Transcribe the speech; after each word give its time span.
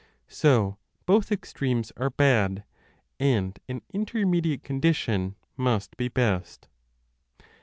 So 0.27 0.79
both 1.05 1.31
extremes 1.31 1.91
are 1.95 2.09
bad, 2.09 2.63
and 3.19 3.59
an 3.69 3.81
20 3.81 3.83
intermediate 3.93 4.63
condition 4.63 5.35
must 5.57 5.95
be 5.95 6.07
best. 6.07 6.67